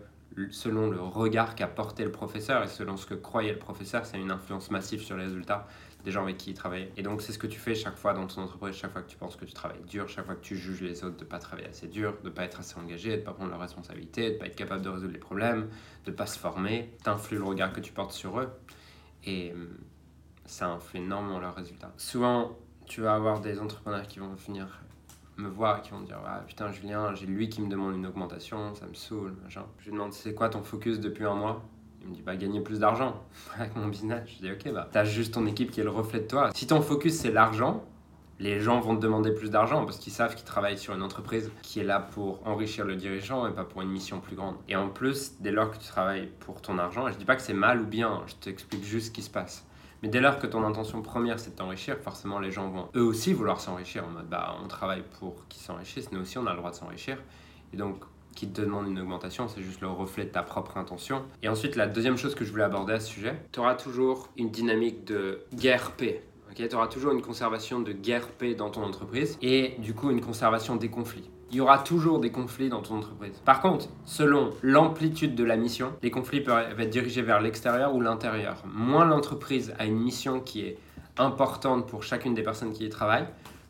selon 0.50 0.88
le 0.88 1.00
regard 1.00 1.54
qu'a 1.54 1.66
porté 1.66 2.04
le 2.04 2.12
professeur 2.12 2.62
et 2.62 2.68
selon 2.68 2.96
ce 2.96 3.04
que 3.04 3.14
croyait 3.14 3.52
le 3.52 3.58
professeur, 3.58 4.06
c'est 4.06 4.18
une 4.18 4.30
influence 4.30 4.70
massive 4.70 5.02
sur 5.02 5.16
les 5.16 5.24
résultats 5.24 5.66
des 6.04 6.10
gens 6.10 6.22
avec 6.22 6.36
qui 6.36 6.50
il 6.50 6.54
travaille. 6.54 6.90
Et 6.96 7.02
donc, 7.02 7.22
c'est 7.22 7.32
ce 7.32 7.38
que 7.38 7.46
tu 7.46 7.58
fais 7.58 7.74
chaque 7.74 7.96
fois 7.96 8.14
dans 8.14 8.26
ton 8.26 8.42
entreprise, 8.42 8.74
chaque 8.74 8.92
fois 8.92 9.02
que 9.02 9.10
tu 9.10 9.16
penses 9.16 9.36
que 9.36 9.44
tu 9.44 9.52
travailles 9.52 9.82
dur, 9.88 10.08
chaque 10.08 10.26
fois 10.26 10.34
que 10.34 10.44
tu 10.44 10.56
juges 10.56 10.80
les 10.80 11.04
autres 11.04 11.16
de 11.16 11.24
ne 11.24 11.28
pas 11.28 11.38
travailler 11.38 11.68
assez 11.68 11.88
dur, 11.88 12.14
de 12.22 12.28
ne 12.28 12.34
pas 12.34 12.44
être 12.44 12.60
assez 12.60 12.78
engagé, 12.78 13.12
de 13.12 13.16
ne 13.16 13.22
pas 13.22 13.32
prendre 13.32 13.50
leurs 13.50 13.60
responsabilités, 13.60 14.28
de 14.28 14.34
ne 14.34 14.38
pas 14.38 14.46
être 14.46 14.56
capable 14.56 14.82
de 14.82 14.88
résoudre 14.88 15.12
les 15.12 15.18
problèmes, 15.18 15.68
de 16.04 16.10
ne 16.10 16.16
pas 16.16 16.26
se 16.26 16.38
former. 16.38 16.90
influes 17.06 17.38
le 17.38 17.44
regard 17.44 17.72
que 17.72 17.80
tu 17.80 17.92
portes 17.92 18.12
sur 18.12 18.38
eux. 18.40 18.50
Et 19.24 19.52
hum, 19.52 19.68
ça 20.46 20.68
influe 20.68 21.00
énormément 21.00 21.40
leurs 21.40 21.54
résultats. 21.54 21.92
Souvent, 21.96 22.56
tu 22.86 23.02
vas 23.02 23.14
avoir 23.14 23.40
des 23.40 23.60
entrepreneurs 23.60 24.06
qui 24.06 24.18
vont 24.18 24.34
venir 24.34 24.66
me 25.38 25.48
voir 25.48 25.82
qui 25.82 25.90
vont 25.90 26.00
dire 26.00 26.18
ah 26.26 26.42
putain 26.46 26.72
Julien 26.72 27.14
j'ai 27.14 27.26
lui 27.26 27.48
qui 27.48 27.62
me 27.62 27.68
demande 27.68 27.94
une 27.94 28.06
augmentation 28.06 28.74
ça 28.74 28.86
me 28.86 28.94
saoule 28.94 29.36
machin 29.44 29.64
je 29.78 29.84
lui 29.84 29.92
demande 29.92 30.12
c'est 30.12 30.34
quoi 30.34 30.48
ton 30.48 30.62
focus 30.62 30.98
depuis 30.98 31.24
un 31.24 31.34
mois 31.34 31.62
il 32.08 32.12
me 32.12 32.16
dit, 32.16 32.22
bah, 32.22 32.36
gagner 32.36 32.60
plus 32.60 32.80
d'argent 32.80 33.22
avec 33.58 33.76
mon 33.76 33.88
business. 33.88 34.26
Je 34.26 34.46
dis, 34.46 34.50
ok, 34.50 34.72
bah, 34.72 34.88
t'as 34.90 35.04
juste 35.04 35.34
ton 35.34 35.46
équipe 35.46 35.70
qui 35.70 35.80
est 35.80 35.84
le 35.84 35.90
reflet 35.90 36.20
de 36.20 36.26
toi. 36.26 36.50
Si 36.54 36.66
ton 36.66 36.80
focus 36.80 37.14
c'est 37.14 37.30
l'argent, 37.30 37.84
les 38.40 38.60
gens 38.60 38.80
vont 38.80 38.96
te 38.96 39.00
demander 39.00 39.32
plus 39.32 39.50
d'argent 39.50 39.84
parce 39.84 39.98
qu'ils 39.98 40.12
savent 40.12 40.34
qu'ils 40.34 40.46
travaillent 40.46 40.78
sur 40.78 40.94
une 40.94 41.02
entreprise 41.02 41.50
qui 41.62 41.80
est 41.80 41.84
là 41.84 41.98
pour 41.98 42.46
enrichir 42.46 42.84
le 42.84 42.94
dirigeant 42.94 43.46
et 43.46 43.52
pas 43.52 43.64
pour 43.64 43.82
une 43.82 43.90
mission 43.90 44.20
plus 44.20 44.36
grande. 44.36 44.54
Et 44.68 44.76
en 44.76 44.88
plus, 44.88 45.32
dès 45.40 45.50
lors 45.50 45.70
que 45.70 45.76
tu 45.76 45.88
travailles 45.88 46.28
pour 46.40 46.62
ton 46.62 46.78
argent, 46.78 47.08
et 47.08 47.12
je 47.12 47.18
dis 47.18 47.24
pas 47.24 47.36
que 47.36 47.42
c'est 47.42 47.52
mal 47.52 47.80
ou 47.80 47.86
bien, 47.86 48.22
je 48.26 48.34
t'explique 48.36 48.84
juste 48.84 49.08
ce 49.08 49.10
qui 49.10 49.22
se 49.22 49.30
passe. 49.30 49.66
Mais 50.02 50.08
dès 50.08 50.20
lors 50.20 50.38
que 50.38 50.46
ton 50.46 50.64
intention 50.64 51.02
première 51.02 51.40
c'est 51.40 51.50
de 51.50 51.56
t'enrichir, 51.56 51.98
forcément 51.98 52.38
les 52.38 52.52
gens 52.52 52.68
vont 52.70 52.88
eux 52.94 53.02
aussi 53.02 53.32
vouloir 53.32 53.60
s'enrichir 53.60 54.04
en 54.04 54.10
mode 54.10 54.28
bah 54.28 54.56
on 54.62 54.68
travaille 54.68 55.02
pour 55.18 55.48
qu'ils 55.48 55.60
s'enrichissent, 55.60 56.12
nous 56.12 56.20
aussi 56.20 56.38
on 56.38 56.46
a 56.46 56.52
le 56.52 56.58
droit 56.58 56.70
de 56.70 56.76
s'enrichir. 56.76 57.18
Et 57.72 57.76
donc 57.76 58.04
qui 58.38 58.46
te 58.46 58.60
demande 58.60 58.86
une 58.86 59.00
augmentation, 59.00 59.48
c'est 59.48 59.62
juste 59.62 59.80
le 59.80 59.88
reflet 59.88 60.24
de 60.24 60.30
ta 60.30 60.44
propre 60.44 60.76
intention. 60.76 61.24
Et 61.42 61.48
ensuite, 61.48 61.74
la 61.74 61.88
deuxième 61.88 62.16
chose 62.16 62.36
que 62.36 62.44
je 62.44 62.52
voulais 62.52 62.62
aborder 62.62 62.92
à 62.92 63.00
ce 63.00 63.08
sujet, 63.08 63.34
tu 63.50 63.58
auras 63.58 63.74
toujours 63.74 64.28
une 64.36 64.50
dynamique 64.50 65.04
de 65.04 65.40
guerre 65.52 65.90
paix. 65.90 66.22
tu 66.54 66.72
auras 66.72 66.86
toujours 66.86 67.10
une 67.10 67.20
conservation 67.20 67.80
de 67.80 67.90
guerre 67.90 68.28
paix 68.28 68.54
dans 68.54 68.70
ton 68.70 68.84
entreprise 68.84 69.38
et 69.42 69.74
du 69.80 69.92
coup 69.92 70.10
une 70.10 70.20
conservation 70.20 70.76
des 70.76 70.88
conflits. 70.88 71.28
Il 71.50 71.56
y 71.56 71.60
aura 71.60 71.78
toujours 71.78 72.20
des 72.20 72.30
conflits 72.30 72.68
dans 72.68 72.80
ton 72.80 72.98
entreprise. 72.98 73.42
Par 73.44 73.60
contre, 73.60 73.88
selon 74.04 74.50
l'amplitude 74.62 75.34
de 75.34 75.42
la 75.42 75.56
mission, 75.56 75.94
les 76.02 76.12
conflits 76.12 76.40
peuvent 76.40 76.78
être 76.78 76.90
dirigés 76.90 77.22
vers 77.22 77.40
l'extérieur 77.40 77.92
ou 77.92 78.00
l'intérieur. 78.00 78.62
Moins 78.72 79.04
l'entreprise 79.04 79.74
a 79.80 79.84
une 79.84 79.98
mission 79.98 80.38
qui 80.38 80.60
est 80.60 80.78
importante 81.16 81.88
pour 81.88 82.04
chacune 82.04 82.34
des 82.34 82.44
personnes 82.44 82.72
qui 82.72 82.86
y 82.86 82.88
travaillent, 82.88 83.26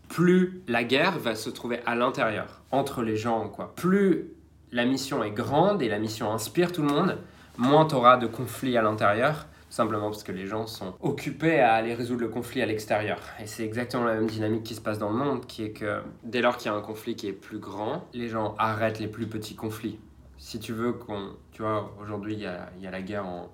plus 0.09 0.63
la 0.69 0.85
guerre 0.85 1.19
va 1.19 1.35
se 1.35 1.49
trouver 1.49 1.81
à 1.87 1.95
l'intérieur, 1.95 2.61
entre 2.71 3.03
les 3.03 3.17
gens. 3.17 3.49
Quoi. 3.49 3.73
Plus 3.77 4.33
la 4.73 4.85
mission 4.85 5.23
est 5.25 5.31
grande 5.31 5.83
et 5.83 5.89
la 5.89 5.99
mission 5.99 6.33
inspire 6.33 6.73
tout 6.73 6.83
le 6.83 6.89
monde, 6.89 7.19
moins 7.57 7.87
tu 7.87 7.95
auras 7.95 8.17
de 8.17 8.27
conflits 8.27 8.77
à 8.77 8.83
l'intérieur, 8.83 9.47
simplement 9.71 10.11
parce 10.11 10.23
que 10.23 10.33
les 10.33 10.47
gens 10.47 10.67
sont 10.67 10.95
occupés 11.01 11.61
à 11.61 11.75
aller 11.75 11.95
résoudre 11.95 12.23
le 12.23 12.29
conflit 12.29 12.63
à 12.63 12.67
l'extérieur. 12.67 13.19
Et 13.41 13.47
c'est 13.47 13.65
exactement 13.65 14.05
la 14.05 14.15
même 14.15 14.29
dynamique 14.29 14.63
qui 14.63 14.75
se 14.75 14.81
passe 14.81 14.99
dans 14.99 15.11
le 15.11 15.17
monde, 15.17 15.47
qui 15.47 15.65
est 15.65 15.73
que 15.73 16.01
dès 16.25 16.41
lors 16.41 16.57
qu'il 16.57 16.71
y 16.71 16.75
a 16.75 16.77
un 16.77 16.81
conflit 16.81 17.17
qui 17.17 17.29
est 17.29 17.33
plus 17.33 17.59
grand, 17.59 18.07
les 18.15 18.29
gens 18.29 18.55
arrêtent 18.59 19.01
les 19.01 19.09
plus 19.09 19.27
petits 19.27 19.55
conflits. 19.55 19.99
Si 20.37 20.61
tu 20.61 20.73
veux 20.73 20.93
qu'on... 20.93 21.31
Tu 21.51 21.63
vois, 21.63 21.93
aujourd'hui, 22.01 22.35
il 22.35 22.41
y 22.41 22.47
a, 22.47 22.71
y 22.81 22.87
a 22.87 22.91
la 22.91 23.03
guerre 23.03 23.27
en, 23.27 23.51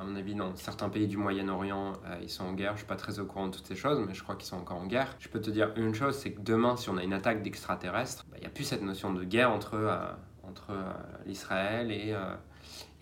à 0.00 0.04
mon 0.04 0.16
avis, 0.16 0.34
dans 0.34 0.54
certains 0.56 0.88
pays 0.88 1.06
du 1.06 1.16
Moyen-Orient, 1.16 1.94
euh, 2.06 2.16
ils 2.22 2.30
sont 2.30 2.44
en 2.44 2.52
guerre. 2.52 2.72
Je 2.72 2.78
suis 2.78 2.86
pas 2.86 2.96
très 2.96 3.18
au 3.18 3.24
courant 3.24 3.48
de 3.48 3.56
toutes 3.56 3.66
ces 3.66 3.76
choses, 3.76 4.04
mais 4.06 4.14
je 4.14 4.22
crois 4.22 4.36
qu'ils 4.36 4.46
sont 4.46 4.56
encore 4.56 4.78
en 4.78 4.86
guerre. 4.86 5.14
Je 5.18 5.28
peux 5.28 5.40
te 5.40 5.50
dire 5.50 5.72
une 5.76 5.94
chose, 5.94 6.16
c'est 6.16 6.32
que 6.32 6.40
demain, 6.40 6.76
si 6.76 6.90
on 6.90 6.96
a 6.96 7.02
une 7.02 7.12
attaque 7.12 7.42
d'extraterrestres, 7.42 8.24
bah, 8.30 8.36
il 8.38 8.40
n'y 8.40 8.46
a 8.46 8.50
plus 8.50 8.64
cette 8.64 8.82
notion 8.82 9.12
de 9.12 9.24
guerre 9.24 9.50
entre, 9.50 9.74
euh, 9.74 9.96
entre 10.42 10.70
euh, 10.70 10.92
l'Israël 11.24 11.90
et, 11.90 12.14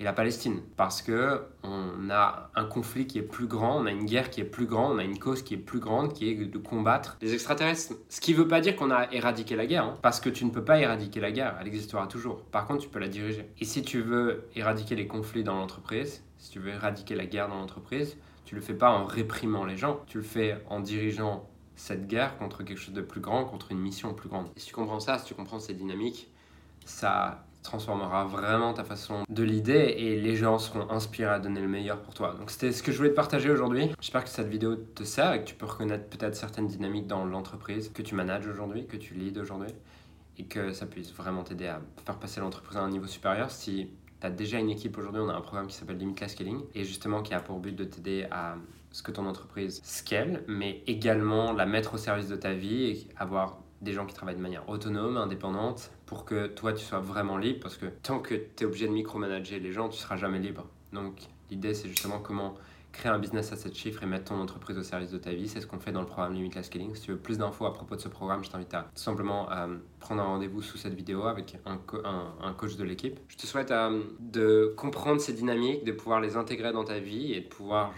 et 0.00 0.04
la 0.04 0.12
Palestine. 0.12 0.60
Parce 0.76 1.02
que 1.02 1.42
on 1.62 2.10
a 2.10 2.50
un 2.54 2.64
conflit 2.64 3.06
qui 3.06 3.18
est 3.18 3.22
plus 3.22 3.46
grand, 3.46 3.80
on 3.80 3.86
a 3.86 3.90
une 3.90 4.04
guerre 4.04 4.30
qui 4.30 4.40
est 4.40 4.44
plus 4.44 4.66
grande, 4.66 4.92
on 4.92 4.98
a 4.98 5.04
une 5.04 5.18
cause 5.18 5.42
qui 5.42 5.54
est 5.54 5.58
plus 5.58 5.80
grande, 5.80 6.12
qui 6.12 6.28
est 6.28 6.34
de 6.34 6.58
combattre 6.58 7.16
les 7.20 7.34
extraterrestres. 7.34 7.94
Ce 8.08 8.20
qui 8.20 8.32
ne 8.32 8.38
veut 8.38 8.48
pas 8.48 8.60
dire 8.60 8.76
qu'on 8.76 8.90
a 8.90 9.10
éradiqué 9.12 9.56
la 9.56 9.66
guerre, 9.66 9.84
hein, 9.84 9.98
parce 10.02 10.20
que 10.20 10.28
tu 10.28 10.44
ne 10.44 10.50
peux 10.50 10.64
pas 10.64 10.78
éradiquer 10.78 11.20
la 11.20 11.32
guerre, 11.32 11.56
elle 11.60 11.66
existera 11.66 12.06
toujours. 12.06 12.42
Par 12.44 12.66
contre, 12.66 12.82
tu 12.82 12.88
peux 12.88 12.98
la 12.98 13.08
diriger. 13.08 13.48
Et 13.58 13.64
si 13.64 13.82
tu 13.82 14.00
veux 14.02 14.48
éradiquer 14.54 14.96
les 14.96 15.06
conflits 15.06 15.44
dans 15.44 15.56
l'entreprise, 15.56 16.22
si 16.44 16.50
tu 16.50 16.58
veux 16.58 16.72
éradiquer 16.72 17.14
la 17.14 17.24
guerre 17.24 17.48
dans 17.48 17.54
l'entreprise, 17.54 18.18
tu 18.44 18.54
le 18.54 18.60
fais 18.60 18.74
pas 18.74 18.90
en 18.90 19.06
réprimant 19.06 19.64
les 19.64 19.78
gens, 19.78 20.00
tu 20.06 20.18
le 20.18 20.22
fais 20.22 20.62
en 20.68 20.80
dirigeant 20.80 21.48
cette 21.74 22.06
guerre 22.06 22.36
contre 22.36 22.62
quelque 22.64 22.78
chose 22.78 22.92
de 22.92 23.00
plus 23.00 23.22
grand, 23.22 23.46
contre 23.46 23.72
une 23.72 23.78
mission 23.78 24.12
plus 24.12 24.28
grande. 24.28 24.48
Et 24.54 24.60
si 24.60 24.66
tu 24.66 24.74
comprends 24.74 25.00
ça, 25.00 25.18
si 25.18 25.24
tu 25.24 25.34
comprends 25.34 25.58
ces 25.58 25.72
dynamiques, 25.72 26.30
ça 26.84 27.46
transformera 27.62 28.26
vraiment 28.26 28.74
ta 28.74 28.84
façon 28.84 29.24
de 29.26 29.42
l'idée 29.42 29.94
et 29.96 30.20
les 30.20 30.36
gens 30.36 30.58
seront 30.58 30.90
inspirés 30.90 31.32
à 31.32 31.38
donner 31.38 31.62
le 31.62 31.68
meilleur 31.68 32.02
pour 32.02 32.12
toi. 32.12 32.34
Donc 32.38 32.50
c'était 32.50 32.72
ce 32.72 32.82
que 32.82 32.92
je 32.92 32.98
voulais 32.98 33.08
te 33.08 33.16
partager 33.16 33.50
aujourd'hui. 33.50 33.90
J'espère 33.98 34.24
que 34.24 34.28
cette 34.28 34.48
vidéo 34.48 34.76
te 34.76 35.02
sert 35.02 35.32
et 35.32 35.40
que 35.40 35.48
tu 35.48 35.54
peux 35.54 35.64
reconnaître 35.64 36.10
peut-être 36.10 36.36
certaines 36.36 36.66
dynamiques 36.66 37.06
dans 37.06 37.24
l'entreprise 37.24 37.88
que 37.88 38.02
tu 38.02 38.14
manages 38.14 38.46
aujourd'hui, 38.46 38.86
que 38.86 38.98
tu 38.98 39.14
leads 39.14 39.40
aujourd'hui 39.40 39.72
et 40.36 40.44
que 40.44 40.74
ça 40.74 40.84
puisse 40.84 41.10
vraiment 41.14 41.42
t'aider 41.42 41.68
à 41.68 41.80
faire 42.04 42.18
passer 42.18 42.40
l'entreprise 42.40 42.76
à 42.76 42.82
un 42.82 42.90
niveau 42.90 43.06
supérieur 43.06 43.50
si 43.50 43.88
tu 44.30 44.36
déjà 44.36 44.58
une 44.58 44.70
équipe 44.70 44.96
aujourd'hui, 44.98 45.20
on 45.20 45.28
a 45.28 45.34
un 45.34 45.40
programme 45.40 45.66
qui 45.66 45.74
s'appelle 45.74 45.98
Limitless 45.98 46.32
Scaling 46.32 46.60
et 46.74 46.84
justement 46.84 47.22
qui 47.22 47.34
a 47.34 47.40
pour 47.40 47.58
but 47.58 47.74
de 47.74 47.84
t'aider 47.84 48.26
à 48.30 48.56
ce 48.90 49.02
que 49.02 49.10
ton 49.10 49.26
entreprise 49.26 49.80
scale, 49.84 50.44
mais 50.46 50.82
également 50.86 51.52
la 51.52 51.66
mettre 51.66 51.94
au 51.94 51.98
service 51.98 52.28
de 52.28 52.36
ta 52.36 52.52
vie 52.52 52.84
et 52.84 53.08
avoir 53.16 53.58
des 53.82 53.92
gens 53.92 54.06
qui 54.06 54.14
travaillent 54.14 54.36
de 54.36 54.40
manière 54.40 54.68
autonome, 54.68 55.16
indépendante, 55.16 55.90
pour 56.06 56.24
que 56.24 56.46
toi 56.46 56.72
tu 56.72 56.84
sois 56.84 57.00
vraiment 57.00 57.36
libre, 57.36 57.60
parce 57.60 57.76
que 57.76 57.86
tant 57.86 58.20
que 58.20 58.34
tu 58.34 58.62
es 58.62 58.66
obligé 58.66 58.86
de 58.86 58.92
micromanager 58.92 59.58
les 59.60 59.72
gens, 59.72 59.88
tu 59.88 59.98
seras 59.98 60.16
jamais 60.16 60.38
libre. 60.38 60.66
Donc 60.92 61.20
l'idée 61.50 61.74
c'est 61.74 61.88
justement 61.88 62.20
comment 62.20 62.54
créer 62.94 63.12
un 63.12 63.18
business 63.18 63.52
à 63.52 63.56
7 63.56 63.74
chiffres 63.74 64.02
et 64.02 64.06
mettre 64.06 64.26
ton 64.26 64.40
entreprise 64.40 64.78
au 64.78 64.82
service 64.82 65.10
de 65.10 65.18
ta 65.18 65.32
vie. 65.32 65.48
C'est 65.48 65.60
ce 65.60 65.66
qu'on 65.66 65.78
fait 65.78 65.92
dans 65.92 66.00
le 66.00 66.06
programme 66.06 66.32
Limitless 66.32 66.66
Scaling. 66.66 66.94
Si 66.94 67.02
tu 67.02 67.10
veux 67.10 67.18
plus 67.18 67.36
d'infos 67.36 67.66
à 67.66 67.74
propos 67.74 67.96
de 67.96 68.00
ce 68.00 68.08
programme, 68.08 68.42
je 68.44 68.50
t'invite 68.50 68.72
à 68.72 68.82
tout 68.94 69.02
simplement 69.02 69.48
à 69.50 69.68
prendre 70.00 70.22
un 70.22 70.26
rendez-vous 70.26 70.62
sous 70.62 70.78
cette 70.78 70.94
vidéo 70.94 71.24
avec 71.24 71.58
un, 71.66 71.76
coach 72.56 72.76
de 72.76 72.84
l'équipe. 72.84 73.18
Je 73.28 73.36
te 73.36 73.46
souhaite 73.46 73.70
euh, 73.70 74.02
de 74.20 74.72
comprendre 74.76 75.20
ces 75.20 75.32
dynamiques, 75.32 75.84
de 75.84 75.92
pouvoir 75.92 76.20
les 76.20 76.36
intégrer 76.36 76.72
dans 76.72 76.84
ta 76.84 76.98
vie 76.98 77.32
et 77.32 77.40
de 77.40 77.48
pouvoir 77.48 77.92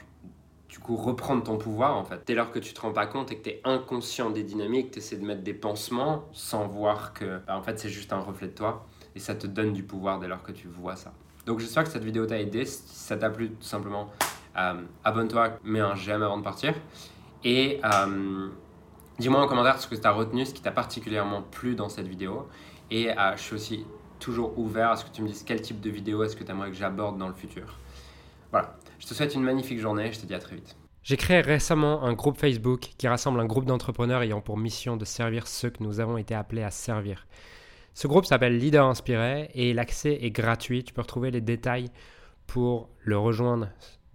du 0.69 0.79
coup 0.79 0.97
reprendre 0.97 1.45
ton 1.45 1.59
pouvoir 1.59 1.97
en 1.97 2.05
fait. 2.05 2.23
Dès 2.27 2.35
lors 2.35 2.51
que 2.51 2.59
tu 2.59 2.75
te 2.75 2.81
rends 2.81 2.93
pas 2.93 3.07
compte 3.07 3.31
et 3.31 3.37
que 3.37 3.43
tu 3.43 3.51
es 3.51 3.61
inconscient 3.65 4.31
des 4.31 4.43
dynamiques, 4.43 4.91
tu 4.91 4.99
essaies 4.99 5.17
de 5.17 5.25
mettre 5.25 5.43
des 5.43 5.55
pansements 5.55 6.29
sans 6.33 6.67
voir 6.67 7.13
que 7.13 7.39
bah, 7.47 7.57
en 7.57 7.63
fait 7.63 7.79
c'est 7.79 7.89
juste 7.89 8.13
un 8.13 8.19
reflet 8.19 8.49
de 8.49 8.55
toi 8.55 8.87
et 9.15 9.21
ça 9.21 9.35
te 9.35 9.47
donne 9.47 9.73
du 9.73 9.83
pouvoir 9.83 10.19
dès 10.19 10.27
lors 10.27 10.43
que 10.43 10.53
tu 10.53 10.69
vois 10.69 10.97
ça. 10.97 11.13
Donc 11.47 11.61
j'espère 11.61 11.85
que 11.85 11.91
cette 11.91 12.05
vidéo 12.05 12.27
t'a 12.27 12.41
aidé. 12.41 12.65
Si 12.65 12.83
ça 12.89 13.17
t'a 13.17 13.31
plu, 13.31 13.51
tout 13.51 13.63
simplement 13.63 14.11
euh, 14.21 14.27
abonne-toi, 15.05 15.59
mets 15.65 15.81
un 15.81 15.95
j'aime 15.95 16.23
avant 16.23 16.39
de 16.39 16.43
partir. 16.43 16.75
Et 17.45 17.81
euh, 17.85 18.49
dis-moi 19.19 19.41
en 19.41 19.47
commentaire 19.47 19.81
ce 19.81 19.87
que 19.87 19.95
tu 19.95 20.07
as 20.07 20.13
retenu, 20.13 20.45
ce 20.45 20.55
qui 20.55 20.63
t'a 20.63 20.73
particulièrement 20.73 21.43
plu 21.43 21.75
dans 21.75 21.89
cette 21.89 22.09
vidéo. 22.09 22.49
Et 22.91 23.11
euh, 23.11 23.37
je 23.37 23.43
suis 23.43 23.55
aussi 23.55 23.87
toujours 24.19 24.59
ouvert 24.59 24.91
à 24.91 24.97
ce 24.97 25.05
que 25.05 25.11
tu 25.11 25.23
me 25.23 25.29
dises 25.29 25.45
quel 25.45 25.61
type 25.61 25.81
de 25.81 25.91
vidéo 25.91 26.23
est-ce 26.23 26.37
que 26.37 26.45
tu 26.45 26.51
aimerais 26.51 26.71
que 26.71 26.77
j'aborde 26.77 27.19
dans 27.19 27.29
le 27.29 27.35
futur. 27.35 27.79
Voilà, 28.51 28.77
je 28.99 29.07
te 29.07 29.15
souhaite 29.15 29.35
une 29.35 29.43
magnifique 29.43 29.79
journée, 29.79 30.13
je 30.13 30.21
te 30.21 30.27
dis 30.27 30.35
à 30.35 30.39
très 30.39 30.57
vite. 30.57 30.77
J'ai 31.03 31.17
créé 31.17 31.41
récemment 31.41 32.03
un 32.03 32.15
groupe 32.15 32.37
Facebook 32.37 32.81
qui 32.99 33.07
rassemble 33.07 33.39
un 33.39 33.45
groupe 33.45 33.67
d'entrepreneurs 33.67 34.23
ayant 34.23 34.41
pour 34.41 34.57
mission 34.57 34.97
de 34.97 35.05
servir 35.05 35.47
ceux 35.47 35.71
que 35.71 35.85
nous 35.85 36.01
avons 36.01 36.17
été 36.17 36.35
appelés 36.35 36.65
à 36.65 36.71
servir. 36.71 37.27
Ce 37.95 38.09
groupe 38.09 38.27
s'appelle 38.27 38.59
Leader 38.59 38.85
Inspiré 38.85 39.51
et 39.55 39.73
l'accès 39.73 40.19
est 40.21 40.31
gratuit. 40.31 40.83
Tu 40.83 40.93
peux 40.93 41.03
retrouver 41.03 41.31
les 41.31 41.41
détails 41.41 41.91
pour 42.47 42.89
le 42.99 43.17
rejoindre 43.17 43.69